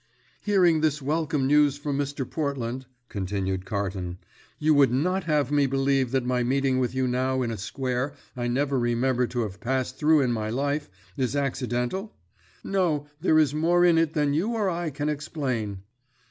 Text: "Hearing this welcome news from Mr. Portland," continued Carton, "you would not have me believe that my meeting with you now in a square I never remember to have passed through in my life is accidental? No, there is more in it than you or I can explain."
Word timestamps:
"Hearing 0.41 0.81
this 0.81 0.99
welcome 0.99 1.45
news 1.45 1.77
from 1.77 1.95
Mr. 1.95 2.27
Portland," 2.27 2.87
continued 3.07 3.67
Carton, 3.67 4.17
"you 4.57 4.73
would 4.73 4.91
not 4.91 5.25
have 5.25 5.51
me 5.51 5.67
believe 5.67 6.09
that 6.09 6.25
my 6.25 6.41
meeting 6.41 6.79
with 6.79 6.95
you 6.95 7.07
now 7.07 7.43
in 7.43 7.51
a 7.51 7.55
square 7.59 8.15
I 8.35 8.47
never 8.47 8.79
remember 8.79 9.27
to 9.27 9.41
have 9.41 9.59
passed 9.59 9.97
through 9.99 10.21
in 10.21 10.31
my 10.31 10.49
life 10.49 10.89
is 11.17 11.35
accidental? 11.35 12.15
No, 12.63 13.05
there 13.21 13.37
is 13.37 13.53
more 13.53 13.85
in 13.85 13.99
it 13.99 14.13
than 14.15 14.33
you 14.33 14.53
or 14.55 14.71
I 14.71 14.89
can 14.89 15.07
explain." 15.07 15.83